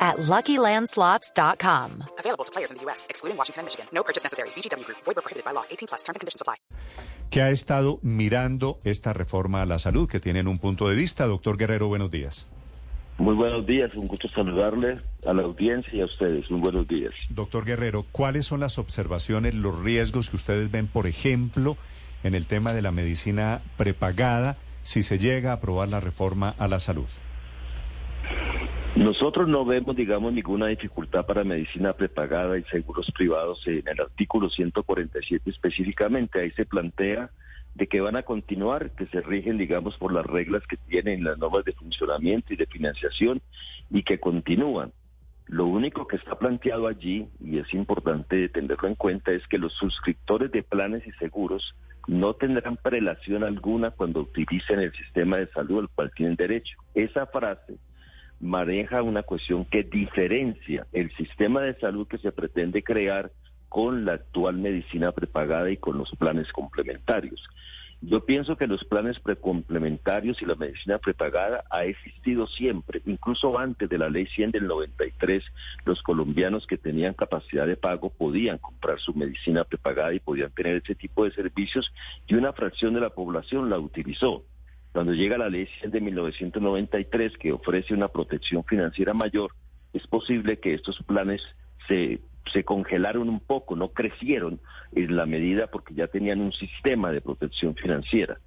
at 0.00 0.16
LuckyLandSlots.com. 0.16 2.04
Available 2.18 2.44
to 2.44 2.52
players 2.52 2.70
in 2.70 2.78
the 2.78 2.82
U.S., 2.84 3.06
excluding 3.10 3.36
Washington 3.36 3.60
and 3.60 3.66
Michigan. 3.66 3.86
No 3.92 4.02
purchase 4.02 4.24
necessary. 4.24 4.48
VGW 4.56 4.84
Group. 4.86 4.98
Void 5.04 5.16
prohibited 5.16 5.44
by 5.44 5.52
law. 5.52 5.64
18 5.70 5.88
plus. 5.88 6.02
Terms 6.02 6.16
and 6.16 6.20
conditions 6.20 6.40
apply. 6.40 6.56
que 7.30 7.42
ha 7.42 7.50
estado 7.50 8.00
mirando 8.02 8.80
esta 8.84 9.12
reforma 9.12 9.62
a 9.62 9.66
la 9.66 9.78
salud, 9.78 10.08
que 10.08 10.20
tienen 10.20 10.48
un 10.48 10.58
punto 10.58 10.88
de 10.88 10.96
vista. 10.96 11.26
Doctor 11.26 11.56
Guerrero, 11.56 11.86
buenos 11.86 12.10
días. 12.10 12.48
Muy 13.18 13.34
buenos 13.34 13.66
días, 13.66 13.94
un 13.94 14.08
gusto 14.08 14.28
saludarle 14.28 15.00
a 15.26 15.32
la 15.32 15.42
audiencia 15.42 15.94
y 15.94 16.00
a 16.00 16.06
ustedes. 16.06 16.50
Muy 16.50 16.60
buenos 16.60 16.88
días. 16.88 17.12
Doctor 17.28 17.64
Guerrero, 17.64 18.06
¿cuáles 18.10 18.46
son 18.46 18.60
las 18.60 18.78
observaciones, 18.78 19.54
los 19.54 19.78
riesgos 19.78 20.30
que 20.30 20.36
ustedes 20.36 20.70
ven, 20.70 20.88
por 20.88 21.06
ejemplo, 21.06 21.76
en 22.24 22.34
el 22.34 22.46
tema 22.46 22.72
de 22.72 22.82
la 22.82 22.90
medicina 22.90 23.62
prepagada 23.76 24.56
si 24.82 25.02
se 25.02 25.18
llega 25.18 25.50
a 25.50 25.54
aprobar 25.54 25.88
la 25.88 26.00
reforma 26.00 26.54
a 26.58 26.66
la 26.66 26.80
salud? 26.80 27.06
Nosotros 29.00 29.48
no 29.48 29.64
vemos, 29.64 29.96
digamos, 29.96 30.30
ninguna 30.34 30.66
dificultad 30.66 31.24
para 31.24 31.42
medicina 31.42 31.94
prepagada 31.94 32.58
y 32.58 32.64
seguros 32.64 33.10
privados 33.12 33.66
en 33.66 33.88
el 33.88 33.98
artículo 33.98 34.50
147 34.50 35.48
específicamente. 35.48 36.38
Ahí 36.38 36.50
se 36.50 36.66
plantea 36.66 37.30
de 37.74 37.86
que 37.86 38.02
van 38.02 38.16
a 38.16 38.24
continuar, 38.24 38.90
que 38.90 39.06
se 39.06 39.22
rigen, 39.22 39.56
digamos, 39.56 39.96
por 39.96 40.12
las 40.12 40.26
reglas 40.26 40.66
que 40.66 40.76
tienen 40.76 41.24
las 41.24 41.38
normas 41.38 41.64
de 41.64 41.72
funcionamiento 41.72 42.52
y 42.52 42.58
de 42.58 42.66
financiación 42.66 43.40
y 43.88 44.02
que 44.02 44.20
continúan. 44.20 44.92
Lo 45.46 45.64
único 45.64 46.06
que 46.06 46.16
está 46.16 46.38
planteado 46.38 46.86
allí, 46.86 47.26
y 47.42 47.56
es 47.56 47.72
importante 47.72 48.50
tenerlo 48.50 48.86
en 48.86 48.96
cuenta, 48.96 49.32
es 49.32 49.48
que 49.48 49.56
los 49.56 49.72
suscriptores 49.72 50.52
de 50.52 50.62
planes 50.62 51.06
y 51.06 51.12
seguros 51.12 51.74
no 52.06 52.34
tendrán 52.34 52.76
prelación 52.76 53.44
alguna 53.44 53.92
cuando 53.92 54.20
utilicen 54.20 54.80
el 54.80 54.92
sistema 54.92 55.38
de 55.38 55.46
salud 55.52 55.78
al 55.78 55.88
cual 55.88 56.12
tienen 56.14 56.36
derecho. 56.36 56.76
Esa 56.92 57.24
frase 57.24 57.78
maneja 58.40 59.02
una 59.02 59.22
cuestión 59.22 59.64
que 59.64 59.82
diferencia 59.82 60.86
el 60.92 61.14
sistema 61.16 61.60
de 61.60 61.78
salud 61.78 62.08
que 62.08 62.18
se 62.18 62.32
pretende 62.32 62.82
crear 62.82 63.30
con 63.68 64.04
la 64.04 64.14
actual 64.14 64.56
medicina 64.56 65.12
prepagada 65.12 65.70
y 65.70 65.76
con 65.76 65.96
los 65.98 66.10
planes 66.16 66.50
complementarios. 66.52 67.48
Yo 68.02 68.24
pienso 68.24 68.56
que 68.56 68.66
los 68.66 68.82
planes 68.84 69.20
precomplementarios 69.20 70.40
y 70.40 70.46
la 70.46 70.54
medicina 70.54 70.96
prepagada 70.98 71.64
ha 71.70 71.84
existido 71.84 72.46
siempre, 72.46 73.02
incluso 73.04 73.58
antes 73.58 73.90
de 73.90 73.98
la 73.98 74.08
ley 74.08 74.26
100 74.26 74.52
del 74.52 74.66
93, 74.66 75.44
los 75.84 76.02
colombianos 76.02 76.66
que 76.66 76.78
tenían 76.78 77.12
capacidad 77.12 77.66
de 77.66 77.76
pago 77.76 78.08
podían 78.08 78.56
comprar 78.56 78.98
su 79.00 79.12
medicina 79.12 79.64
prepagada 79.64 80.14
y 80.14 80.20
podían 80.20 80.50
tener 80.50 80.76
ese 80.76 80.94
tipo 80.94 81.24
de 81.24 81.32
servicios 81.32 81.92
y 82.26 82.36
una 82.36 82.54
fracción 82.54 82.94
de 82.94 83.00
la 83.00 83.10
población 83.10 83.68
la 83.68 83.78
utilizó. 83.78 84.44
Cuando 84.92 85.12
llega 85.14 85.38
la 85.38 85.48
ley 85.48 85.68
100 85.80 85.90
de 85.90 86.00
1993 86.00 87.38
que 87.38 87.52
ofrece 87.52 87.94
una 87.94 88.08
protección 88.08 88.64
financiera 88.64 89.14
mayor, 89.14 89.52
es 89.92 90.06
posible 90.06 90.58
que 90.58 90.74
estos 90.74 91.02
planes 91.04 91.42
se, 91.86 92.20
se 92.52 92.64
congelaron 92.64 93.28
un 93.28 93.40
poco, 93.40 93.76
no 93.76 93.92
crecieron 93.92 94.60
en 94.92 95.16
la 95.16 95.26
medida 95.26 95.68
porque 95.68 95.94
ya 95.94 96.08
tenían 96.08 96.40
un 96.40 96.52
sistema 96.52 97.12
de 97.12 97.20
protección 97.20 97.74
financiera. 97.76 98.40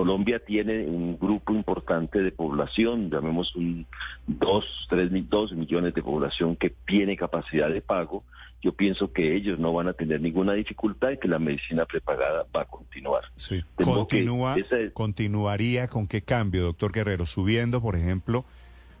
Colombia 0.00 0.38
tiene 0.40 0.84
un 0.84 1.18
grupo 1.18 1.54
importante 1.54 2.20
de 2.22 2.30
población, 2.30 3.08
llamemos 3.10 3.56
un 3.56 3.86
2, 4.26 4.86
3, 4.90 5.08
2 5.30 5.52
millones 5.54 5.94
de 5.94 6.02
población 6.02 6.54
que 6.54 6.68
tiene 6.86 7.16
capacidad 7.16 7.70
de 7.70 7.80
pago. 7.80 8.22
Yo 8.60 8.74
pienso 8.74 9.10
que 9.14 9.34
ellos 9.34 9.58
no 9.58 9.72
van 9.72 9.88
a 9.88 9.94
tener 9.94 10.20
ninguna 10.20 10.52
dificultad 10.52 11.12
y 11.12 11.16
que 11.18 11.28
la 11.28 11.38
medicina 11.38 11.86
prepagada 11.86 12.44
va 12.54 12.60
a 12.60 12.64
continuar. 12.66 13.22
Sí. 13.36 13.62
Continúa, 13.74 14.54
¿Continuaría 14.92 15.88
con 15.88 16.06
qué 16.06 16.20
cambio, 16.20 16.64
doctor 16.64 16.92
Guerrero? 16.92 17.24
Subiendo, 17.24 17.80
por 17.80 17.96
ejemplo, 17.96 18.44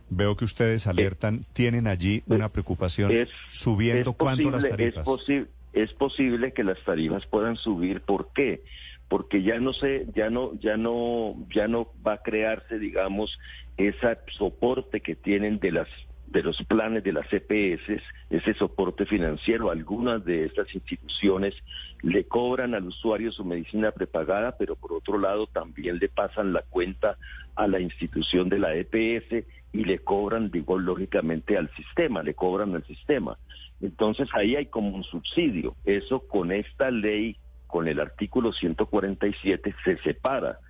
veo 0.08 0.34
que 0.34 0.46
ustedes 0.46 0.86
alertan, 0.86 1.44
tienen 1.52 1.88
allí 1.88 2.22
una 2.26 2.48
preocupación, 2.48 3.10
es- 3.12 3.28
subiendo 3.50 4.14
cuánto 4.14 4.50
las 4.50 4.66
tarifas. 4.66 5.06
Es, 5.06 5.06
posi- 5.06 5.46
es 5.74 5.92
posible 5.92 6.54
que 6.54 6.64
las 6.64 6.82
tarifas 6.84 7.26
puedan 7.26 7.56
subir. 7.56 8.00
¿Por 8.00 8.30
qué? 8.34 8.62
Porque 9.08 9.42
ya 9.42 9.58
no 9.60 9.72
sé, 9.72 10.06
ya 10.14 10.30
no, 10.30 10.54
ya 10.58 10.76
no, 10.76 11.36
ya 11.54 11.68
no 11.68 11.92
va 12.04 12.14
a 12.14 12.22
crearse, 12.22 12.78
digamos, 12.78 13.38
ese 13.76 14.18
soporte 14.36 15.00
que 15.00 15.14
tienen 15.14 15.58
de 15.58 15.72
las 15.72 15.88
de 16.26 16.42
los 16.42 16.62
planes 16.64 17.04
de 17.04 17.12
las 17.12 17.26
EPS, 17.32 18.02
ese 18.30 18.54
soporte 18.54 19.06
financiero. 19.06 19.70
Algunas 19.70 20.24
de 20.24 20.44
estas 20.44 20.74
instituciones 20.74 21.54
le 22.02 22.24
cobran 22.24 22.74
al 22.74 22.86
usuario 22.86 23.32
su 23.32 23.44
medicina 23.44 23.92
prepagada, 23.92 24.56
pero 24.58 24.76
por 24.76 24.92
otro 24.92 25.18
lado 25.18 25.46
también 25.46 25.98
le 25.98 26.08
pasan 26.08 26.52
la 26.52 26.62
cuenta 26.62 27.16
a 27.54 27.66
la 27.68 27.80
institución 27.80 28.48
de 28.48 28.58
la 28.58 28.74
EPS 28.74 29.46
y 29.72 29.84
le 29.84 29.98
cobran, 29.98 30.50
digo, 30.50 30.78
lógicamente 30.78 31.56
al 31.56 31.70
sistema, 31.74 32.22
le 32.22 32.34
cobran 32.34 32.74
al 32.74 32.84
sistema. 32.84 33.38
Entonces 33.80 34.28
ahí 34.32 34.56
hay 34.56 34.66
como 34.66 34.94
un 34.94 35.04
subsidio. 35.04 35.76
Eso 35.84 36.20
con 36.26 36.50
esta 36.50 36.90
ley, 36.90 37.36
con 37.76 37.88
el 37.88 38.00
artículo 38.00 38.54
147, 38.54 39.74
se 39.84 39.98
separa. 39.98 40.60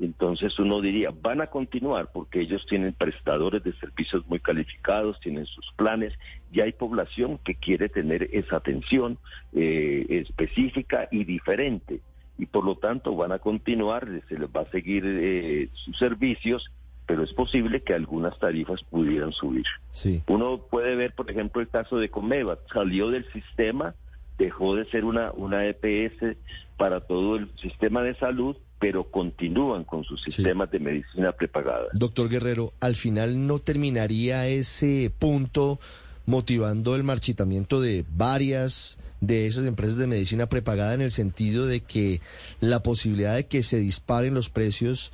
Entonces 0.00 0.58
uno 0.58 0.80
diría, 0.80 1.10
van 1.12 1.40
a 1.40 1.46
continuar 1.46 2.10
porque 2.12 2.40
ellos 2.40 2.66
tienen 2.68 2.92
prestadores 2.92 3.62
de 3.62 3.72
servicios 3.74 4.26
muy 4.26 4.40
calificados, 4.40 5.20
tienen 5.20 5.46
sus 5.46 5.64
planes 5.76 6.12
y 6.50 6.62
hay 6.62 6.72
población 6.72 7.38
que 7.44 7.54
quiere 7.54 7.88
tener 7.88 8.28
esa 8.32 8.56
atención 8.56 9.16
eh, 9.54 10.06
específica 10.08 11.06
y 11.12 11.22
diferente. 11.22 12.00
Y 12.36 12.46
por 12.46 12.64
lo 12.64 12.74
tanto 12.74 13.14
van 13.14 13.30
a 13.30 13.38
continuar, 13.38 14.08
se 14.28 14.36
les 14.36 14.48
va 14.48 14.62
a 14.62 14.70
seguir 14.72 15.04
eh, 15.06 15.68
sus 15.72 15.96
servicios, 15.96 16.72
pero 17.06 17.22
es 17.22 17.32
posible 17.32 17.84
que 17.84 17.94
algunas 17.94 18.36
tarifas 18.40 18.82
pudieran 18.82 19.30
subir. 19.30 19.66
Sí. 19.92 20.20
Uno 20.26 20.58
puede 20.68 20.96
ver, 20.96 21.14
por 21.14 21.30
ejemplo, 21.30 21.62
el 21.62 21.68
caso 21.68 21.96
de 21.96 22.08
Comeva. 22.08 22.58
Salió 22.74 23.08
del 23.08 23.24
sistema, 23.32 23.94
dejó 24.38 24.76
de 24.76 24.84
ser 24.90 25.04
una, 25.04 25.32
una 25.32 25.66
EPS 25.66 26.36
para 26.76 27.00
todo 27.00 27.36
el 27.36 27.50
sistema 27.60 28.02
de 28.02 28.14
salud, 28.16 28.56
pero 28.78 29.04
continúan 29.10 29.84
con 29.84 30.04
sus 30.04 30.22
sistemas 30.22 30.70
de 30.70 30.80
medicina 30.80 31.32
prepagada. 31.32 31.86
Doctor 31.94 32.28
Guerrero, 32.28 32.72
al 32.80 32.94
final 32.94 33.46
no 33.46 33.58
terminaría 33.58 34.46
ese 34.46 35.10
punto 35.18 35.80
motivando 36.26 36.96
el 36.96 37.04
marchitamiento 37.04 37.80
de 37.80 38.04
varias 38.08 38.98
de 39.20 39.46
esas 39.46 39.66
empresas 39.66 39.96
de 39.96 40.06
medicina 40.06 40.46
prepagada 40.46 40.92
en 40.92 41.00
el 41.00 41.10
sentido 41.10 41.66
de 41.66 41.80
que 41.80 42.20
la 42.60 42.82
posibilidad 42.82 43.34
de 43.34 43.46
que 43.46 43.62
se 43.62 43.78
disparen 43.78 44.34
los 44.34 44.50
precios 44.50 45.12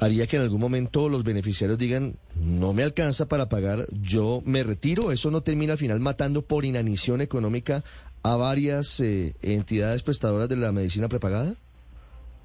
haría 0.00 0.26
que 0.26 0.36
en 0.36 0.42
algún 0.42 0.60
momento 0.60 1.08
los 1.08 1.22
beneficiarios 1.22 1.78
digan 1.78 2.16
no 2.34 2.72
me 2.72 2.82
alcanza 2.82 3.28
para 3.28 3.48
pagar, 3.48 3.86
yo 3.92 4.42
me 4.44 4.64
retiro. 4.64 5.12
Eso 5.12 5.30
no 5.30 5.42
termina 5.42 5.74
al 5.74 5.78
final 5.78 6.00
matando 6.00 6.42
por 6.42 6.64
inanición 6.64 7.20
económica 7.20 7.84
a 8.24 8.36
varias 8.36 9.00
eh, 9.00 9.34
entidades 9.42 10.02
prestadoras 10.02 10.48
de 10.48 10.56
la 10.56 10.72
medicina 10.72 11.08
prepagada. 11.08 11.54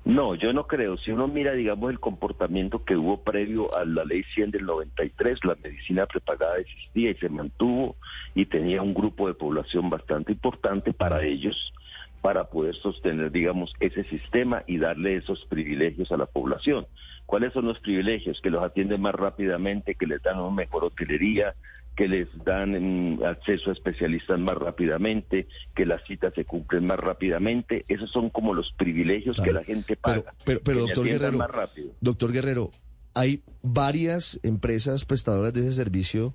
No, 0.04 0.36
yo 0.36 0.52
no 0.54 0.68
creo. 0.68 0.98
Si 0.98 1.12
uno 1.12 1.28
mira, 1.28 1.54
digamos, 1.54 1.90
el 1.92 2.00
comportamiento 2.00 2.84
que 2.84 2.98
hubo 2.98 3.22
previo 3.22 3.76
a 3.76 3.86
la 3.86 4.04
ley 4.04 4.24
100 4.36 4.52
del 4.52 4.66
93, 4.66 5.40
la 5.46 5.56
medicina 5.64 6.06
prepagada 6.06 6.58
existía 6.58 7.12
y 7.12 7.16
se 7.16 7.30
mantuvo 7.30 7.96
y 8.36 8.46
tenía 8.46 8.82
un 8.82 8.94
grupo 8.94 9.28
de 9.28 9.36
población 9.36 9.90
bastante 9.90 10.34
importante 10.34 10.94
para 10.94 11.24
ellos, 11.24 11.74
para 12.22 12.50
poder 12.50 12.76
sostener, 12.76 13.32
digamos, 13.32 13.74
ese 13.80 14.04
sistema 14.06 14.64
y 14.68 14.80
darle 14.80 15.16
esos 15.16 15.46
privilegios 15.46 16.12
a 16.12 16.18
la 16.18 16.26
población. 16.26 16.88
¿Cuáles 17.26 17.54
son 17.54 17.66
los 17.66 17.80
privilegios? 17.80 18.42
Que 18.42 18.50
los 18.50 18.64
atienden 18.64 19.02
más 19.02 19.16
rápidamente, 19.16 19.96
que 19.96 20.08
les 20.08 20.22
dan 20.22 20.40
una 20.40 20.54
mejor 20.54 20.84
hotelería, 20.84 21.54
que 22.00 22.08
les 22.08 22.30
dan 22.46 22.72
mm, 23.18 23.24
acceso 23.26 23.72
a 23.72 23.74
especialistas 23.74 24.40
más 24.40 24.56
rápidamente, 24.56 25.50
que 25.76 25.86
las 25.86 26.02
citas 26.08 26.32
se 26.34 26.46
cumplen 26.46 26.86
más 26.88 26.98
rápidamente. 26.98 27.84
Esos 27.90 28.10
son 28.10 28.30
como 28.30 28.54
los 28.54 28.72
privilegios 28.72 29.38
que 29.42 29.52
la 29.52 29.66
gente 29.66 29.98
paga. 29.98 30.34
pero, 30.46 30.62
doctor 30.80 31.06
Guerrero, 31.06 31.38
más 31.38 31.52
rápido. 31.52 31.92
doctor 32.00 32.32
Guerrero, 32.32 32.72
hay 33.16 33.44
varias 33.64 34.40
empresas 34.44 35.04
prestadoras 35.04 35.52
de 35.54 35.60
ese 35.60 35.74
servicio 35.74 36.34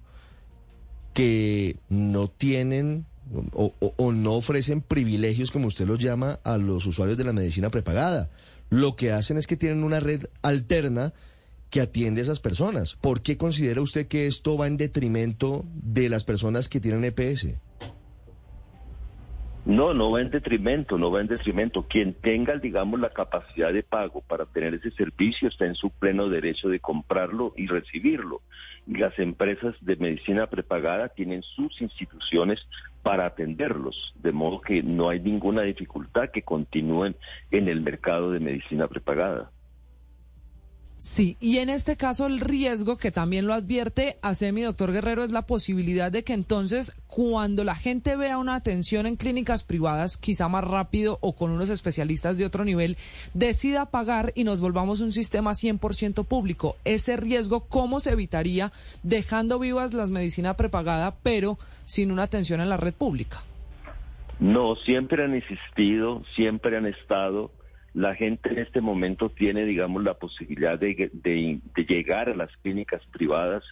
que 1.14 1.76
no 1.88 2.28
tienen 2.28 3.06
o, 3.54 3.72
o- 3.80 3.94
o 3.96 4.12
no 4.12 4.34
ofrecen 4.34 4.82
privilegios, 4.82 5.50
como 5.50 5.68
usted 5.68 5.86
los 5.86 5.98
llama, 5.98 6.40
a 6.44 6.58
los 6.58 6.84
usuarios 6.84 7.16
de 7.16 7.24
la 7.24 7.32
medicina 7.32 7.70
prepagada. 7.70 8.28
Lo 8.68 8.96
que 8.96 9.12
hacen 9.12 9.38
es 9.38 9.46
que 9.46 9.56
tienen 9.56 9.82
una 9.82 9.98
red 10.00 10.24
alterna 10.42 11.14
que 11.74 11.80
atiende 11.80 12.20
a 12.20 12.22
esas 12.22 12.38
personas. 12.38 12.94
¿Por 12.94 13.20
qué 13.20 13.36
considera 13.36 13.80
usted 13.80 14.06
que 14.06 14.28
esto 14.28 14.56
va 14.56 14.68
en 14.68 14.76
detrimento 14.76 15.64
de 15.74 16.08
las 16.08 16.22
personas 16.22 16.68
que 16.68 16.78
tienen 16.78 17.02
EPS? 17.02 17.60
No, 19.64 19.92
no 19.92 20.12
va 20.12 20.20
en 20.20 20.30
detrimento, 20.30 20.98
no 20.98 21.10
va 21.10 21.20
en 21.20 21.26
detrimento. 21.26 21.88
Quien 21.88 22.14
tenga, 22.14 22.58
digamos, 22.58 23.00
la 23.00 23.10
capacidad 23.10 23.72
de 23.72 23.82
pago 23.82 24.20
para 24.20 24.46
tener 24.46 24.74
ese 24.74 24.92
servicio 24.92 25.48
está 25.48 25.66
en 25.66 25.74
su 25.74 25.90
pleno 25.90 26.28
derecho 26.28 26.68
de 26.68 26.78
comprarlo 26.78 27.52
y 27.56 27.66
recibirlo. 27.66 28.42
Las 28.86 29.18
empresas 29.18 29.74
de 29.80 29.96
medicina 29.96 30.46
prepagada 30.46 31.08
tienen 31.08 31.42
sus 31.42 31.82
instituciones 31.82 32.60
para 33.02 33.26
atenderlos, 33.26 34.14
de 34.22 34.30
modo 34.30 34.60
que 34.60 34.84
no 34.84 35.08
hay 35.08 35.18
ninguna 35.18 35.62
dificultad 35.62 36.30
que 36.30 36.42
continúen 36.42 37.16
en 37.50 37.66
el 37.66 37.80
mercado 37.80 38.30
de 38.30 38.38
medicina 38.38 38.86
prepagada. 38.86 39.50
Sí, 40.96 41.36
y 41.40 41.58
en 41.58 41.70
este 41.70 41.96
caso 41.96 42.26
el 42.26 42.40
riesgo 42.40 42.96
que 42.96 43.10
también 43.10 43.46
lo 43.46 43.52
advierte 43.52 44.16
hace 44.22 44.52
mi 44.52 44.62
doctor 44.62 44.92
Guerrero 44.92 45.24
es 45.24 45.32
la 45.32 45.42
posibilidad 45.42 46.10
de 46.10 46.22
que 46.22 46.32
entonces 46.32 46.94
cuando 47.08 47.62
la 47.64 47.74
gente 47.74 48.16
vea 48.16 48.38
una 48.38 48.54
atención 48.54 49.06
en 49.06 49.16
clínicas 49.16 49.64
privadas, 49.64 50.16
quizá 50.16 50.48
más 50.48 50.64
rápido 50.64 51.18
o 51.20 51.34
con 51.34 51.50
unos 51.50 51.68
especialistas 51.68 52.38
de 52.38 52.46
otro 52.46 52.64
nivel, 52.64 52.96
decida 53.34 53.86
pagar 53.86 54.32
y 54.34 54.44
nos 54.44 54.60
volvamos 54.60 55.00
un 55.00 55.12
sistema 55.12 55.50
100% 55.50 56.24
público. 56.24 56.76
Ese 56.84 57.16
riesgo, 57.16 57.66
¿cómo 57.66 58.00
se 58.00 58.12
evitaría 58.12 58.72
dejando 59.02 59.58
vivas 59.58 59.94
las 59.94 60.10
medicinas 60.10 60.56
prepagada, 60.56 61.16
pero 61.22 61.58
sin 61.86 62.12
una 62.12 62.22
atención 62.22 62.60
en 62.60 62.68
la 62.68 62.76
red 62.76 62.94
pública? 62.94 63.42
No, 64.40 64.76
siempre 64.76 65.24
han 65.24 65.34
existido, 65.34 66.22
siempre 66.34 66.76
han 66.76 66.86
estado 66.86 67.50
la 67.94 68.16
gente 68.16 68.50
en 68.50 68.58
este 68.58 68.80
momento 68.80 69.30
tiene, 69.30 69.64
digamos, 69.64 70.02
la 70.02 70.14
posibilidad 70.14 70.76
de, 70.78 71.60
llegar 71.86 72.28
a 72.28 72.34
las 72.34 72.50
clínicas 72.56 73.00
privadas, 73.12 73.62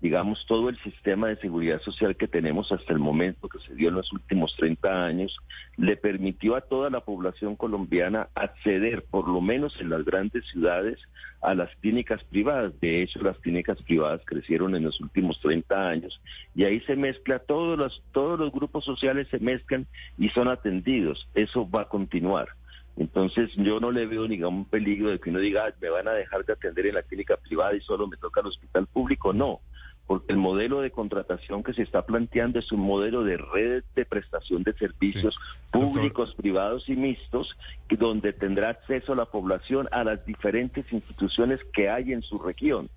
digamos, 0.00 0.46
todo 0.46 0.70
el 0.70 0.78
sistema 0.78 1.28
de 1.28 1.36
seguridad 1.36 1.80
social 1.82 2.16
que 2.16 2.26
tenemos 2.26 2.72
hasta 2.72 2.94
el 2.94 2.98
momento, 2.98 3.50
que 3.50 3.58
se 3.60 3.74
dio 3.74 3.90
en 3.90 3.96
los 3.96 4.10
últimos 4.14 4.56
30 4.56 5.04
años, 5.04 5.36
le 5.76 5.98
permitió 5.98 6.56
a 6.56 6.62
toda 6.62 6.88
la 6.88 7.00
población 7.00 7.54
colombiana 7.54 8.28
acceder, 8.34 9.04
por 9.04 9.28
lo 9.28 9.42
menos 9.42 9.78
en 9.78 9.90
las 9.90 10.06
grandes 10.06 10.46
ciudades, 10.46 10.98
a 11.42 11.54
las 11.54 11.68
clínicas 11.76 12.24
privadas. 12.24 12.72
De 12.80 13.02
hecho, 13.02 13.20
las 13.20 13.38
clínicas 13.38 13.82
privadas 13.82 14.22
crecieron 14.24 14.74
en 14.74 14.84
los 14.84 14.98
últimos 15.02 15.38
30 15.42 15.86
años 15.86 16.18
y 16.54 16.64
ahí 16.64 16.80
se 16.80 16.96
mezcla, 16.96 17.40
todos 17.40 17.78
los, 17.78 18.02
todos 18.12 18.38
los 18.38 18.50
grupos 18.52 18.86
sociales 18.86 19.28
se 19.30 19.38
mezclan 19.38 19.86
y 20.16 20.30
son 20.30 20.48
atendidos. 20.48 21.28
Eso 21.34 21.68
va 21.68 21.82
a 21.82 21.88
continuar. 21.88 22.48
Entonces 22.96 23.50
yo 23.56 23.78
no 23.78 23.90
le 23.90 24.06
veo 24.06 24.26
ningún 24.26 24.64
peligro 24.64 25.10
de 25.10 25.20
que 25.20 25.30
uno 25.30 25.38
diga, 25.38 25.72
me 25.80 25.90
van 25.90 26.08
a 26.08 26.12
dejar 26.12 26.44
de 26.44 26.54
atender 26.54 26.86
en 26.86 26.94
la 26.94 27.02
clínica 27.02 27.36
privada 27.36 27.74
y 27.76 27.80
solo 27.80 28.06
me 28.06 28.16
toca 28.16 28.40
el 28.40 28.46
hospital 28.46 28.86
público. 28.86 29.32
No, 29.32 29.60
porque 30.06 30.32
el 30.32 30.38
modelo 30.38 30.80
de 30.80 30.90
contratación 30.90 31.62
que 31.62 31.74
se 31.74 31.82
está 31.82 32.06
planteando 32.06 32.58
es 32.58 32.70
un 32.72 32.80
modelo 32.80 33.24
de 33.24 33.36
red 33.36 33.84
de 33.94 34.04
prestación 34.04 34.62
de 34.62 34.72
servicios 34.74 35.36
públicos, 35.70 36.34
privados 36.34 36.88
y 36.88 36.96
mixtos, 36.96 37.56
donde 37.90 38.32
tendrá 38.32 38.70
acceso 38.70 39.14
la 39.14 39.26
población 39.26 39.88
a 39.90 40.04
las 40.04 40.24
diferentes 40.24 40.90
instituciones 40.92 41.60
que 41.72 41.90
hay 41.90 42.12
en 42.12 42.22
su 42.22 42.38
región 42.38 42.88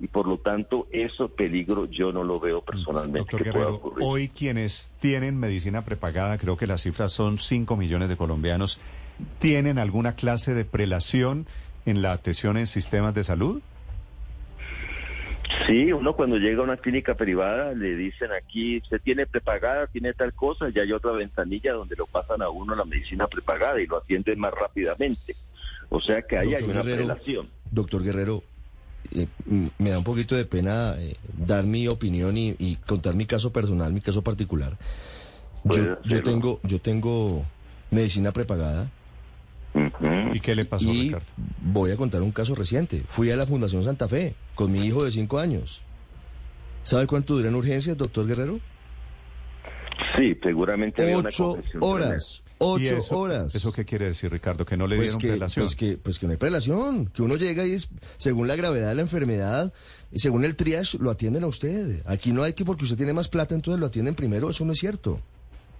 y 0.00 0.06
por 0.06 0.28
lo 0.28 0.38
tanto 0.38 0.86
eso 0.92 1.28
peligro 1.28 1.86
yo 1.86 2.12
no 2.12 2.22
lo 2.22 2.38
veo 2.38 2.62
personalmente. 2.62 3.36
hoy 4.00 4.28
quienes 4.28 4.92
tienen 5.00 5.38
medicina 5.38 5.82
prepagada, 5.84 6.38
creo 6.38 6.56
que 6.56 6.66
las 6.66 6.82
cifras 6.82 7.12
son 7.12 7.38
5 7.38 7.76
millones 7.76 8.08
de 8.08 8.16
colombianos, 8.16 8.80
¿tienen 9.38 9.78
alguna 9.78 10.14
clase 10.14 10.54
de 10.54 10.64
prelación 10.64 11.46
en 11.86 12.02
la 12.02 12.12
atención 12.12 12.56
en 12.56 12.66
sistemas 12.66 13.14
de 13.14 13.24
salud? 13.24 13.62
Sí, 15.66 15.92
uno 15.92 16.14
cuando 16.14 16.36
llega 16.36 16.60
a 16.60 16.64
una 16.64 16.76
clínica 16.76 17.14
privada 17.14 17.72
le 17.72 17.96
dicen 17.96 18.30
aquí, 18.32 18.78
usted 18.78 19.00
tiene 19.00 19.26
prepagada, 19.26 19.86
tiene 19.86 20.12
tal 20.12 20.34
cosa, 20.34 20.68
ya 20.68 20.82
hay 20.82 20.92
otra 20.92 21.12
ventanilla 21.12 21.72
donde 21.72 21.96
lo 21.96 22.06
pasan 22.06 22.42
a 22.42 22.50
uno 22.50 22.74
la 22.74 22.84
medicina 22.84 23.26
prepagada 23.26 23.80
y 23.80 23.86
lo 23.86 23.96
atienden 23.96 24.38
más 24.38 24.52
rápidamente. 24.52 25.36
O 25.88 26.00
sea 26.00 26.22
que 26.22 26.36
ahí 26.36 26.54
hay 26.54 26.64
una 26.64 26.82
prelación. 26.82 27.48
Doctor 27.70 28.02
Guerrero, 28.02 28.42
eh, 29.14 29.26
me 29.78 29.90
da 29.90 29.98
un 29.98 30.04
poquito 30.04 30.36
de 30.36 30.44
pena 30.44 30.94
eh, 30.98 31.16
dar 31.36 31.64
mi 31.64 31.88
opinión 31.88 32.36
y, 32.36 32.76
contar 32.86 33.14
mi 33.14 33.24
caso 33.24 33.52
personal, 33.52 33.92
mi 33.92 34.00
caso 34.00 34.22
particular. 34.22 34.76
Yo, 35.64 36.22
tengo, 36.22 36.60
yo 36.62 36.80
tengo 36.80 37.44
medicina 37.90 38.32
prepagada. 38.32 38.90
¿Y 40.32 40.40
qué 40.40 40.54
le 40.54 40.64
pasó, 40.64 40.92
y 40.92 41.14
Voy 41.62 41.90
a 41.90 41.96
contar 41.96 42.22
un 42.22 42.32
caso 42.32 42.54
reciente. 42.54 43.04
Fui 43.06 43.30
a 43.30 43.36
la 43.36 43.46
Fundación 43.46 43.84
Santa 43.84 44.08
Fe 44.08 44.34
con 44.54 44.72
mi 44.72 44.86
hijo 44.86 45.04
de 45.04 45.12
cinco 45.12 45.38
años. 45.38 45.82
¿Sabe 46.82 47.06
cuánto 47.06 47.34
dura 47.34 47.48
en 47.48 47.54
urgencias, 47.54 47.96
doctor 47.96 48.26
Guerrero? 48.26 48.60
Sí, 50.16 50.36
seguramente. 50.42 51.14
Ocho 51.14 51.58
horas. 51.80 52.42
Ocho 52.58 53.02
horas. 53.10 53.54
¿Eso 53.54 53.72
qué 53.72 53.84
quiere 53.84 54.06
decir, 54.06 54.30
Ricardo? 54.30 54.64
¿Que 54.64 54.76
no 54.76 54.86
le 54.86 54.96
pues 54.96 55.06
dieron 55.06 55.20
que, 55.20 55.28
prelación? 55.28 55.64
Pues 55.66 55.76
que, 55.76 55.98
pues 55.98 56.18
que 56.18 56.26
no 56.26 56.32
hay 56.32 56.38
prelación. 56.38 57.06
Que 57.06 57.22
uno 57.22 57.36
llega 57.36 57.66
y 57.66 57.72
es, 57.72 57.90
según 58.16 58.48
la 58.48 58.56
gravedad 58.56 58.88
de 58.88 58.94
la 58.94 59.02
enfermedad, 59.02 59.72
y 60.10 60.18
según 60.18 60.44
el 60.44 60.56
triage, 60.56 60.98
lo 60.98 61.10
atienden 61.10 61.44
a 61.44 61.46
usted. 61.46 62.02
Aquí 62.06 62.32
no 62.32 62.42
hay 62.42 62.54
que 62.54 62.64
porque 62.64 62.84
usted 62.84 62.96
tiene 62.96 63.12
más 63.12 63.28
plata, 63.28 63.54
entonces 63.54 63.78
lo 63.78 63.86
atienden 63.86 64.14
primero. 64.14 64.50
Eso 64.50 64.64
no 64.64 64.72
es 64.72 64.78
cierto. 64.78 65.20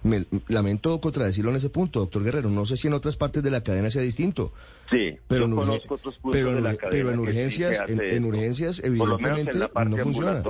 Me, 0.03 0.27
lamento 0.47 1.01
contradecirlo 1.01 1.51
en 1.51 1.57
ese 1.57 1.71
punto, 1.71 2.01
doctor 2.01 2.23
Guerrero. 2.23 2.51
No 2.51 2.67
sé 2.67 2.77
si 2.77 2.87
en 2.87 2.95
otras 2.95 3.17
partes 3.17 3.43
de 3.43 3.51
la 3.51 3.63
cadena 3.63 3.91
sea 3.91 4.03
distinto. 4.03 4.53
Sí, 4.91 5.17
pero 5.27 5.45
en, 5.45 5.55
conozco 5.55 5.95
otros 5.95 6.17
puntos 6.19 6.41
pero, 6.41 6.55
de 6.55 6.61
la 6.61 6.77
cadena 6.77 6.91
pero 6.91 7.11
en 7.11 7.19
urgencias, 7.19 7.85
en, 7.89 8.25
urgencias, 8.25 8.83
evidentemente, 8.85 9.59
no 9.59 9.97
funciona. 9.97 10.43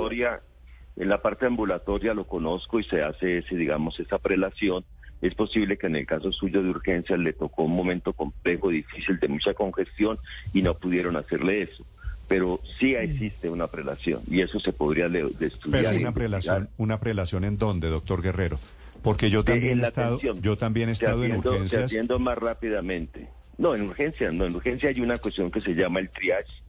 En 0.97 1.09
la 1.09 1.23
parte 1.23 1.47
ambulatoria 1.47 2.12
lo 2.12 2.27
conozco 2.27 2.81
y 2.81 2.85
se 2.85 3.03
hace, 3.03 3.39
ese, 3.39 3.55
digamos, 3.55 4.00
esa 4.00 4.19
prelación 4.19 4.85
es 5.21 5.35
posible 5.35 5.77
que 5.77 5.87
en 5.87 5.97
el 5.97 6.06
caso 6.06 6.33
suyo 6.33 6.62
de 6.62 6.71
urgencia 6.71 7.17
le 7.17 7.33
tocó 7.33 7.65
un 7.65 7.75
momento 7.75 8.12
complejo, 8.12 8.71
difícil, 8.71 9.19
de 9.19 9.29
mucha 9.29 9.55
congestión 9.55 10.19
y 10.53 10.62
no 10.62 10.75
pudieron 10.75 11.17
hacerle 11.17 11.62
eso. 11.62 11.85
Pero 12.29 12.61
sí 12.79 12.94
mm. 12.94 12.99
existe 12.99 13.49
una 13.49 13.67
prelación 13.69 14.21
y 14.29 14.41
eso 14.41 14.61
se 14.61 14.73
podría 14.73 15.06
estudiar. 15.06 15.85
Pero 15.85 16.01
una 16.01 16.12
prelación, 16.12 16.69
una 16.77 17.01
prelación 17.01 17.44
en 17.44 17.59
dónde, 17.59 17.89
doctor 17.89 18.23
Guerrero? 18.23 18.59
Porque 19.03 19.31
yo 19.31 19.45
también 19.45 19.81
he 19.81 19.83
estado, 19.85 20.19
yo 20.21 20.56
también 20.56 20.89
he 20.89 20.93
estado 20.93 21.25
en 21.25 21.37
urgencias. 21.37 21.91
Te 21.91 22.19
más 22.19 22.39
rápidamente. 22.39 23.29
No, 23.56 23.75
en 23.75 23.83
urgencia, 23.83 24.31
no, 24.31 24.45
en 24.45 24.55
urgencia 24.55 24.89
hay 24.89 25.00
una 25.00 25.19
cuestión 25.19 25.50
que 25.50 25.61
se 25.61 25.75
llama 25.75 26.00
el 26.00 26.11
triage 26.11 26.62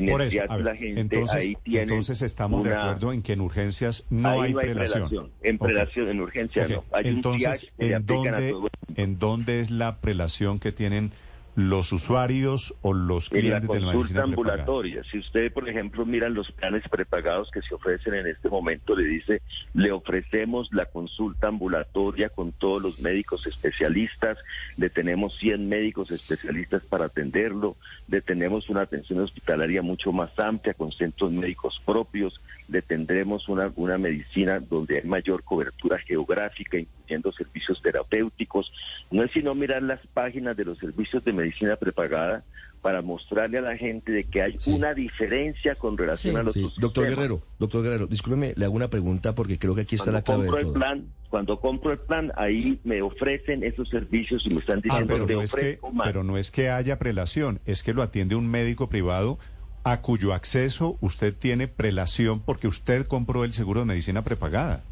por 0.00 0.22
eso, 0.22 0.58
la 0.58 0.76
gente 0.76 1.00
entonces, 1.00 1.42
ahí 1.42 1.56
tiene 1.62 1.82
entonces 1.82 2.22
estamos 2.22 2.64
de 2.64 2.74
acuerdo 2.74 3.12
en 3.12 3.22
que 3.22 3.32
en 3.32 3.40
urgencias 3.40 4.04
no 4.10 4.42
hay, 4.42 4.52
prelación. 4.52 5.30
En 5.42 5.58
prelación, 5.58 6.08
en 6.08 6.20
urgencia 6.20 6.68
no. 6.68 6.84
Hay 6.92 7.08
entonces, 7.08 7.72
¿en 7.78 8.04
dónde, 8.04 8.54
¿en 8.96 9.18
dónde 9.18 9.60
es 9.60 9.70
la 9.70 10.00
prelación 10.00 10.58
que 10.58 10.72
tienen 10.72 11.12
los 11.56 11.90
usuarios 11.90 12.74
o 12.82 12.92
los 12.92 13.30
clientes 13.30 13.68
de 13.68 13.80
la 13.80 13.92
consulta 13.92 14.22
ambulatoria. 14.22 15.02
Si 15.10 15.18
usted, 15.18 15.50
por 15.50 15.66
ejemplo, 15.66 16.04
mira 16.04 16.28
los 16.28 16.52
planes 16.52 16.82
prepagados 16.86 17.50
que 17.50 17.62
se 17.62 17.74
ofrecen 17.74 18.12
en 18.12 18.26
este 18.26 18.50
momento, 18.50 18.94
le 18.94 19.04
dice, 19.04 19.40
le 19.72 19.90
ofrecemos 19.90 20.68
la 20.72 20.84
consulta 20.84 21.48
ambulatoria 21.48 22.28
con 22.28 22.52
todos 22.52 22.82
los 22.82 23.00
médicos 23.00 23.46
especialistas, 23.46 24.36
le 24.76 24.90
tenemos 24.90 25.34
100 25.38 25.66
médicos 25.66 26.10
especialistas 26.10 26.82
para 26.82 27.06
atenderlo, 27.06 27.76
le 28.06 28.20
tenemos 28.20 28.68
una 28.68 28.82
atención 28.82 29.20
hospitalaria 29.20 29.80
mucho 29.80 30.12
más 30.12 30.38
amplia 30.38 30.74
con 30.74 30.92
centros 30.92 31.32
médicos 31.32 31.80
propios, 31.86 32.42
le 32.68 32.82
tendremos 32.82 33.48
una, 33.48 33.72
una 33.76 33.96
medicina 33.96 34.60
donde 34.60 34.98
hay 34.98 35.04
mayor 35.04 35.42
cobertura 35.42 35.98
geográfica, 35.98 36.76
incluyendo 37.06 37.32
servicios 37.32 37.80
terapéuticos. 37.80 38.72
No 39.10 39.22
es 39.22 39.30
sino 39.30 39.54
mirar 39.54 39.82
las 39.82 40.00
páginas 40.12 40.56
de 40.56 40.64
los 40.64 40.78
servicios 40.78 41.24
de 41.24 41.32
medicina 41.32 41.76
prepagada 41.76 42.44
para 42.82 43.02
mostrarle 43.02 43.58
a 43.58 43.62
la 43.62 43.76
gente 43.76 44.12
de 44.12 44.24
que 44.24 44.42
hay 44.42 44.58
una 44.66 44.94
diferencia 44.94 45.74
con 45.74 45.96
relación 45.96 46.36
a 46.36 46.42
los 46.42 46.54
sí. 46.54 46.68
Doctor 46.78 47.08
Guerrero, 47.08 47.42
doctor 47.58 47.82
Guerrero, 47.82 48.06
discúlpeme, 48.06 48.54
le 48.56 48.64
hago 48.64 48.74
una 48.74 48.88
pregunta 48.88 49.34
porque 49.34 49.58
creo 49.58 49.74
que 49.74 49.82
aquí 49.82 49.96
está 49.96 50.12
la 50.12 50.22
clave 50.22 50.44
de 50.44 50.50
todo. 50.50 50.58
El 50.60 50.72
plan, 50.72 51.06
cuando 51.28 51.58
compro 51.58 51.92
el 51.92 51.98
plan, 51.98 52.32
ahí 52.36 52.78
me 52.84 53.02
ofrecen 53.02 53.64
esos 53.64 53.88
servicios 53.88 54.46
y 54.46 54.50
me 54.50 54.60
están 54.60 54.78
ah, 54.78 54.82
diciendo 54.84 55.14
pero, 55.14 55.26
no 55.26 55.42
es 55.42 55.54
que, 55.54 55.80
pero 56.04 56.24
no 56.24 56.38
es 56.38 56.50
que 56.50 56.70
haya 56.70 56.98
prelación, 56.98 57.60
es 57.66 57.82
que 57.82 57.92
lo 57.92 58.02
atiende 58.02 58.36
un 58.36 58.48
médico 58.48 58.88
privado 58.88 59.38
a 59.82 60.00
cuyo 60.00 60.32
acceso 60.32 60.96
usted 61.00 61.34
tiene 61.34 61.68
prelación 61.68 62.40
porque 62.40 62.68
usted 62.68 63.06
compró 63.06 63.44
el 63.44 63.52
seguro 63.52 63.80
de 63.80 63.86
medicina 63.86 64.22
prepagada. 64.22 64.82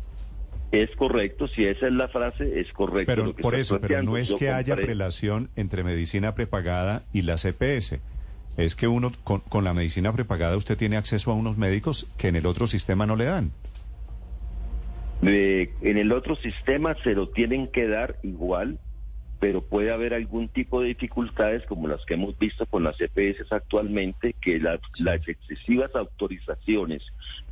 Es 0.83 0.91
correcto, 0.97 1.47
si 1.47 1.65
esa 1.65 1.87
es 1.87 1.93
la 1.93 2.09
frase, 2.09 2.61
es 2.61 2.73
correcto. 2.73 3.13
Pero 3.15 3.33
por 3.35 3.55
eso, 3.55 3.81
pero 3.81 4.03
no 4.03 4.17
es 4.17 4.35
que 4.35 4.51
haya 4.51 4.75
prelación 4.75 5.51
entre 5.57 5.85
medicina 5.85 6.35
prepagada 6.35 7.03
y 7.13 7.23
la 7.23 7.37
CPS. 7.37 8.01
Es 8.57 8.75
que 8.75 8.89
uno 8.89 9.13
con, 9.25 9.41
con, 9.41 9.65
la 9.65 9.73
medicina 9.75 10.13
prepagada 10.13 10.57
usted 10.57 10.77
tiene 10.77 10.97
acceso 10.97 11.31
a 11.31 11.35
unos 11.35 11.57
médicos 11.57 12.07
que 12.17 12.29
en 12.29 12.37
el 12.37 12.47
otro 12.47 12.67
sistema 12.67 13.07
no 13.07 13.17
le 13.17 13.25
dan. 13.25 13.53
en 15.23 15.99
el 15.99 16.13
otro 16.13 16.37
sistema 16.37 16.97
se 17.03 17.15
lo 17.15 17.29
tienen 17.29 17.69
que 17.69 17.87
dar 17.89 18.19
igual 18.23 18.79
pero 19.45 19.61
puede 19.61 19.93
haber 19.93 20.15
algún 20.15 20.49
tipo 20.49 20.81
de 20.81 20.89
dificultades 20.89 21.67
como 21.67 21.87
las 21.87 22.03
que 22.07 22.15
hemos 22.15 22.39
visto 22.39 22.65
con 22.65 22.83
las 22.83 22.99
EPS 22.99 23.53
actualmente, 23.53 24.35
que 24.41 24.59
las, 24.59 24.81
excesivas 25.29 25.95
autorizaciones 25.95 27.03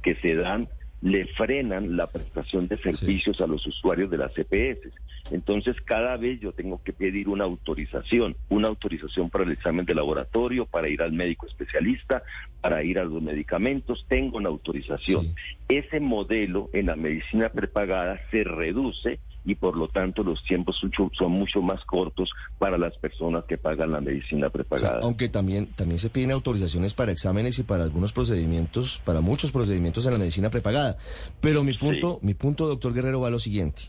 que 0.02 0.14
se 0.16 0.34
dan 0.34 0.70
le 1.02 1.26
frenan 1.26 1.96
la 1.96 2.06
prestación 2.06 2.68
de 2.68 2.78
servicios 2.78 3.40
a 3.40 3.46
los 3.48 3.66
usuarios 3.66 4.08
de 4.08 4.18
las 4.18 4.32
EPS. 4.38 4.92
Entonces, 5.32 5.76
cada 5.80 6.16
vez 6.16 6.40
yo 6.40 6.52
tengo 6.52 6.80
que 6.82 6.92
pedir 6.92 7.28
una 7.28 7.44
autorización, 7.44 8.36
una 8.48 8.68
autorización 8.68 9.28
para 9.28 9.44
el 9.44 9.50
examen 9.50 9.84
de 9.84 9.94
laboratorio, 9.94 10.64
para 10.64 10.88
ir 10.88 11.02
al 11.02 11.12
médico 11.12 11.46
especialista, 11.46 12.22
para 12.60 12.84
ir 12.84 13.00
a 13.00 13.04
los 13.04 13.20
medicamentos, 13.20 14.06
tengo 14.08 14.38
una 14.38 14.48
autorización. 14.48 15.26
Ese 15.68 15.98
modelo 15.98 16.70
en 16.72 16.86
la 16.86 16.96
medicina 16.96 17.48
prepagada 17.48 18.20
se 18.30 18.44
reduce 18.44 19.18
y 19.44 19.54
por 19.54 19.76
lo 19.76 19.88
tanto 19.88 20.22
los 20.22 20.42
tiempos 20.44 20.80
son 21.12 21.32
mucho 21.32 21.62
más 21.62 21.84
cortos 21.84 22.30
para 22.58 22.78
las 22.78 22.96
personas 22.98 23.44
que 23.44 23.58
pagan 23.58 23.92
la 23.92 24.00
medicina 24.00 24.50
prepagada. 24.50 25.00
aunque 25.02 25.28
también, 25.28 25.66
también 25.66 25.98
se 25.98 26.10
piden 26.10 26.30
autorizaciones 26.30 26.94
para 26.94 27.12
exámenes 27.12 27.58
y 27.58 27.62
para 27.62 27.84
algunos 27.84 28.12
procedimientos, 28.12 29.02
para 29.04 29.20
muchos 29.20 29.52
procedimientos 29.52 30.06
en 30.06 30.12
la 30.12 30.18
medicina 30.18 30.50
prepagada. 30.50 30.96
Pero 31.40 31.64
mi 31.64 31.74
punto, 31.74 32.18
mi 32.22 32.34
punto, 32.34 32.68
doctor 32.68 32.94
Guerrero, 32.94 33.20
va 33.20 33.28
a 33.28 33.30
lo 33.30 33.40
siguiente. 33.40 33.82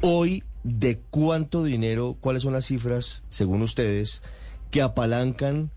Hoy, 0.00 0.42
¿de 0.62 1.00
cuánto 1.10 1.64
dinero, 1.64 2.16
cuáles 2.20 2.42
son 2.42 2.52
las 2.52 2.66
cifras, 2.66 3.24
según 3.28 3.62
ustedes, 3.62 4.22
que 4.70 4.82
apalancan 4.82 5.70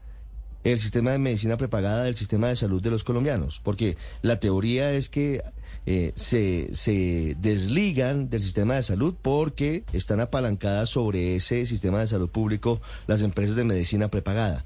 el 0.73 0.79
sistema 0.79 1.11
de 1.11 1.19
medicina 1.19 1.57
prepagada 1.57 2.03
del 2.03 2.15
sistema 2.15 2.49
de 2.49 2.55
salud 2.55 2.81
de 2.81 2.91
los 2.91 3.03
colombianos? 3.03 3.61
Porque 3.63 3.97
la 4.21 4.39
teoría 4.39 4.91
es 4.91 5.09
que 5.09 5.41
eh, 5.85 6.11
se, 6.15 6.73
se 6.75 7.35
desligan 7.39 8.29
del 8.29 8.43
sistema 8.43 8.75
de 8.75 8.83
salud 8.83 9.15
porque 9.21 9.83
están 9.93 10.19
apalancadas 10.19 10.89
sobre 10.89 11.35
ese 11.35 11.65
sistema 11.65 11.99
de 11.99 12.07
salud 12.07 12.29
público 12.29 12.81
las 13.07 13.23
empresas 13.23 13.55
de 13.55 13.63
medicina 13.63 14.09
prepagada. 14.09 14.65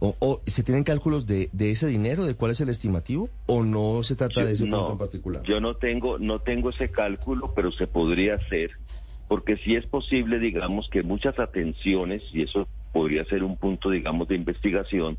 O, 0.00 0.40
¿Se 0.46 0.62
tienen 0.62 0.84
cálculos 0.84 1.26
de, 1.26 1.50
de, 1.52 1.72
ese 1.72 1.88
dinero, 1.88 2.24
de 2.24 2.34
cuál 2.34 2.52
es 2.52 2.60
el 2.60 2.68
estimativo, 2.68 3.30
o 3.46 3.64
no 3.64 4.04
se 4.04 4.14
trata 4.14 4.44
de 4.44 4.52
ese 4.52 4.62
punto 4.64 4.92
en 4.92 4.98
particular? 4.98 5.42
Yo 5.42 5.60
no 5.60 5.74
tengo, 5.74 6.18
no 6.18 6.40
tengo 6.40 6.70
ese 6.70 6.88
cálculo, 6.88 7.52
pero 7.54 7.72
se 7.72 7.88
podría 7.88 8.36
hacer, 8.36 8.70
porque 9.26 9.56
si 9.56 9.74
es 9.74 9.86
posible, 9.86 10.38
digamos, 10.38 10.88
que 10.88 11.02
muchas 11.02 11.40
atenciones, 11.40 12.22
y 12.32 12.42
eso 12.42 12.68
podría 12.92 13.24
ser 13.24 13.42
un 13.42 13.56
punto, 13.56 13.90
digamos, 13.90 14.28
de 14.28 14.34
investigación, 14.34 15.18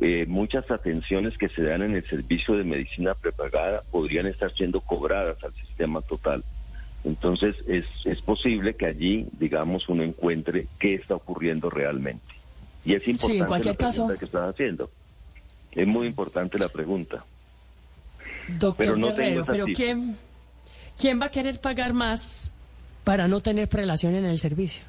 eh, 0.00 0.26
muchas 0.28 0.70
atenciones 0.70 1.38
que 1.38 1.48
se 1.48 1.62
dan 1.62 1.82
en 1.82 1.94
el 1.94 2.04
servicio 2.04 2.56
de 2.56 2.64
medicina 2.64 3.14
prepagada 3.14 3.82
podrían 3.90 4.26
estar 4.26 4.52
siendo 4.52 4.80
cobradas 4.80 5.42
al 5.44 5.54
sistema 5.54 6.00
total. 6.00 6.42
Entonces, 7.04 7.56
es, 7.68 7.84
es 8.04 8.20
posible 8.22 8.74
que 8.74 8.86
allí, 8.86 9.26
digamos, 9.38 9.88
uno 9.88 10.02
encuentre 10.02 10.66
qué 10.78 10.94
está 10.94 11.14
ocurriendo 11.14 11.70
realmente. 11.70 12.24
Y 12.84 12.94
es 12.94 13.06
importante 13.06 13.64
la 13.64 13.74
pregunta 13.74 14.16
que 14.18 14.24
estás 14.24 14.50
haciendo. 14.50 14.90
Es 15.72 15.86
muy 15.86 16.06
importante 16.06 16.58
la 16.58 16.68
pregunta. 16.68 17.24
Doctor 18.48 18.74
pero 18.76 18.96
no 18.96 19.08
Guerrero, 19.08 19.44
pero 19.46 19.66
¿quién, 19.66 20.16
¿quién 20.98 21.20
va 21.20 21.26
a 21.26 21.30
querer 21.30 21.60
pagar 21.60 21.92
más 21.92 22.52
para 23.04 23.28
no 23.28 23.40
tener 23.40 23.68
prelación 23.68 24.14
en 24.14 24.24
el 24.24 24.38
servicio? 24.38 24.82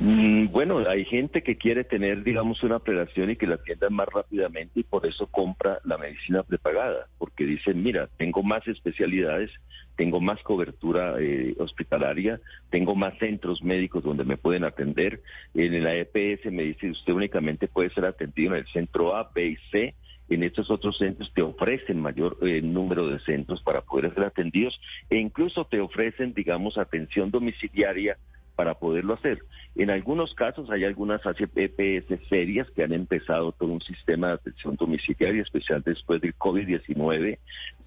Mm, 0.00 0.52
bueno, 0.52 0.78
hay 0.88 1.04
gente 1.04 1.42
que 1.42 1.56
quiere 1.56 1.82
tener, 1.82 2.22
digamos, 2.22 2.62
una 2.62 2.78
prelación 2.78 3.30
y 3.30 3.36
que 3.36 3.48
la 3.48 3.56
atiendan 3.56 3.92
más 3.92 4.06
rápidamente 4.06 4.78
y 4.78 4.84
por 4.84 5.04
eso 5.06 5.26
compra 5.26 5.80
la 5.84 5.98
medicina 5.98 6.44
prepagada, 6.44 7.08
porque 7.18 7.44
dicen, 7.44 7.82
mira, 7.82 8.08
tengo 8.16 8.44
más 8.44 8.66
especialidades, 8.68 9.50
tengo 9.96 10.20
más 10.20 10.40
cobertura 10.44 11.16
eh, 11.18 11.56
hospitalaria, 11.58 12.40
tengo 12.70 12.94
más 12.94 13.18
centros 13.18 13.64
médicos 13.64 14.04
donde 14.04 14.24
me 14.24 14.36
pueden 14.36 14.62
atender. 14.62 15.20
En 15.54 15.82
la 15.82 15.96
EPS 15.96 16.52
me 16.52 16.62
dice, 16.62 16.90
usted 16.90 17.12
únicamente 17.12 17.66
puede 17.66 17.90
ser 17.90 18.04
atendido 18.04 18.52
en 18.52 18.60
el 18.60 18.68
centro 18.68 19.16
A, 19.16 19.28
B 19.34 19.46
y 19.48 19.56
C. 19.72 19.94
En 20.28 20.44
estos 20.44 20.70
otros 20.70 20.98
centros 20.98 21.32
te 21.34 21.42
ofrecen 21.42 22.00
mayor 22.00 22.36
eh, 22.42 22.60
número 22.62 23.08
de 23.08 23.18
centros 23.20 23.62
para 23.62 23.80
poder 23.80 24.14
ser 24.14 24.24
atendidos 24.24 24.80
e 25.10 25.16
incluso 25.16 25.64
te 25.64 25.80
ofrecen, 25.80 26.34
digamos, 26.34 26.78
atención 26.78 27.32
domiciliaria 27.32 28.16
para 28.58 28.74
poderlo 28.74 29.14
hacer. 29.14 29.44
En 29.76 29.88
algunos 29.88 30.34
casos 30.34 30.68
hay 30.68 30.82
algunas 30.82 31.20
EPS 31.24 32.28
serias 32.28 32.68
que 32.74 32.82
han 32.82 32.92
empezado 32.92 33.52
todo 33.52 33.68
un 33.68 33.80
sistema 33.80 34.26
de 34.26 34.32
atención 34.32 34.74
domiciliaria, 34.74 35.42
especial 35.42 35.80
después 35.86 36.20
del 36.20 36.34
COVID-19. 36.36 37.38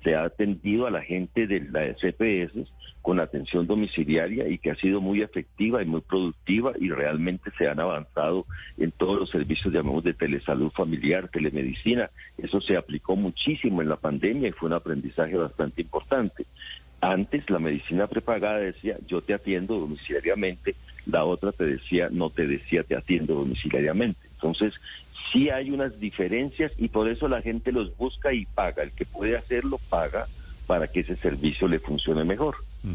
Se 0.02 0.16
ha 0.16 0.24
atendido 0.24 0.88
a 0.88 0.92
la 0.92 1.02
gente 1.02 1.46
de 1.46 1.60
las 1.60 2.02
EPS 2.02 2.72
con 3.02 3.20
atención 3.20 3.68
domiciliaria 3.68 4.48
y 4.48 4.60
que 4.60 4.72
ha 4.72 4.76
sido 4.76 5.02
muy 5.02 5.22
efectiva 5.22 5.84
y 5.84 5.86
muy 5.86 6.00
productiva 6.00 6.72
y 6.80 6.90
realmente 6.90 7.52
se 7.58 7.68
han 7.68 7.82
avanzado 7.82 8.46
en 8.78 8.92
todos 8.92 9.20
los 9.20 9.30
servicios, 9.30 9.74
llamamos, 9.74 10.06
de 10.06 10.14
telesalud 10.14 10.72
familiar, 10.72 11.28
telemedicina. 11.28 12.12
Eso 12.38 12.62
se 12.62 12.78
aplicó 12.78 13.18
muchísimo 13.18 13.82
en 13.82 13.90
la 13.90 13.98
pandemia 13.98 14.48
y 14.48 14.54
fue 14.54 14.70
un 14.70 14.76
aprendizaje 14.76 15.36
bastante 15.36 15.82
importante. 15.82 16.46
Antes 17.02 17.50
la 17.50 17.58
medicina 17.58 18.06
prepagada 18.06 18.60
decía 18.60 18.98
yo 19.08 19.22
te 19.22 19.34
atiendo 19.34 19.80
domiciliariamente, 19.80 20.76
la 21.08 21.26
otra 21.26 21.52
te 21.52 21.66
decía 21.66 22.10
no 22.12 22.30
te 22.30 22.46
decía 22.46 22.84
te 22.84 22.96
atiendo 22.96 23.34
domiciliariamente. 23.34 24.20
Entonces 24.34 24.76
sí 25.32 25.50
hay 25.50 25.72
unas 25.72 26.00
diferencias 26.00 26.72
y 26.78 26.90
por 26.90 27.10
eso 27.10 27.28
la 27.28 27.42
gente 27.42 27.72
los 27.72 27.98
busca 27.98 28.34
y 28.34 28.46
paga. 28.46 28.84
El 28.84 28.92
que 28.92 29.06
puede 29.06 29.36
hacerlo 29.36 29.80
paga 29.90 30.28
para 30.68 30.88
que 30.88 31.00
ese 31.00 31.16
servicio 31.16 31.68
le 31.68 31.80
funcione 31.80 32.24
mejor. 32.24 32.56
Mm. 32.84 32.94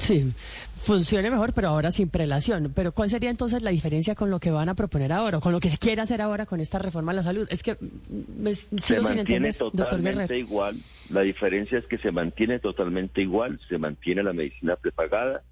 Sí, 0.00 0.32
funcione 0.76 1.30
mejor, 1.30 1.52
pero 1.52 1.68
ahora 1.68 1.90
sin 1.90 2.08
prelación. 2.08 2.72
Pero 2.74 2.92
¿cuál 2.92 3.10
sería 3.10 3.28
entonces 3.28 3.62
la 3.62 3.70
diferencia 3.70 4.14
con 4.14 4.30
lo 4.30 4.40
que 4.40 4.50
van 4.50 4.70
a 4.70 4.74
proponer 4.74 5.12
ahora, 5.12 5.40
con 5.40 5.52
lo 5.52 5.60
que 5.60 5.68
se 5.68 5.76
quiere 5.76 6.00
hacer 6.00 6.22
ahora 6.22 6.46
con 6.46 6.58
esta 6.58 6.78
reforma 6.78 7.12
a 7.12 7.16
la 7.16 7.22
salud? 7.22 7.46
Es 7.50 7.62
que 7.62 7.76
me 8.38 8.54
sigo 8.54 8.80
se 8.80 9.00
mantiene 9.00 9.52
totalmente 9.52 10.38
igual. 10.38 10.76
La 11.10 11.20
diferencia 11.20 11.78
es 11.78 11.84
que 11.84 11.98
se 11.98 12.12
mantiene 12.12 12.58
totalmente 12.58 13.20
igual, 13.20 13.60
se 13.68 13.76
mantiene 13.76 14.22
la 14.22 14.32
medicina 14.32 14.76
prepagada, 14.76 15.42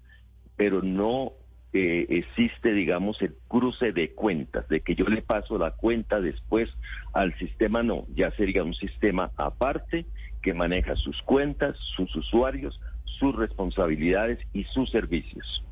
pero 0.57 0.81
no 0.81 1.33
eh, 1.73 2.07
existe, 2.09 2.73
digamos, 2.73 3.21
el 3.21 3.35
cruce 3.47 3.91
de 3.91 4.11
cuentas, 4.13 4.67
de 4.67 4.81
que 4.81 4.95
yo 4.95 5.05
le 5.05 5.21
paso 5.21 5.59
la 5.59 5.71
cuenta 5.71 6.21
después 6.21 6.71
al 7.13 7.37
sistema, 7.37 7.83
no, 7.83 8.07
ya 8.15 8.31
sería 8.31 8.63
un 8.63 8.73
sistema 8.73 9.31
aparte 9.37 10.07
que 10.41 10.55
maneja 10.55 10.95
sus 10.95 11.21
cuentas, 11.21 11.77
sus 11.95 12.15
usuarios, 12.15 12.79
sus 13.17 13.35
responsabilidades 13.35 14.39
y 14.53 14.63
sus 14.65 14.89
servicios. 14.91 15.63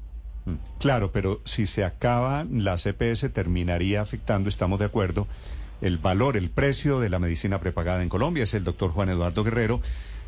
Mm, 0.46 0.56
claro, 0.80 1.12
pero 1.12 1.42
si 1.44 1.66
se 1.66 1.84
acaba 1.84 2.46
la 2.50 2.78
CPS 2.78 3.30
terminaría 3.30 4.02
afectando, 4.02 4.50
estamos 4.50 4.80
de 4.80 4.86
acuerdo, 4.86 5.28
el 5.82 5.98
valor, 5.98 6.38
el 6.38 6.50
precio 6.50 7.00
de 7.00 7.10
la 7.10 7.20
medicina 7.20 7.60
prepagada 7.60 8.02
en 8.02 8.10
Colombia. 8.10 8.44
Es 8.44 8.54
el 8.54 8.64
doctor 8.64 8.92
Juan 8.92 9.10
Eduardo 9.10 9.44
Guerrero, 9.44 9.82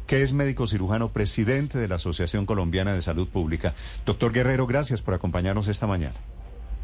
que 0.08 0.22
es 0.22 0.34
médico 0.34 0.68
cirujano, 0.68 1.10
presidente 1.10 1.78
de 1.78 1.88
la 1.88 1.96
Asociación 1.96 2.46
Colombiana 2.46 2.94
de 2.94 3.02
Salud 3.02 3.28
Pública. 3.28 3.74
Doctor 4.06 4.34
Guerrero, 4.34 4.68
gracias 4.68 5.02
por 5.02 5.14
acompañarnos 5.14 5.68
esta 5.68 5.88
mañana. 5.88 6.16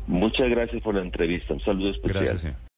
Muchas 0.08 0.50
gracias 0.50 0.82
por 0.82 0.96
la 0.96 1.02
entrevista. 1.02 1.54
Un 1.54 1.62
saludo 1.62 1.90
especial. 1.90 2.24
Gracias, 2.24 2.42
señor. 2.42 2.75